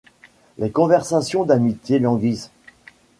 [0.57, 2.49] Les conversations d'amitié languissent.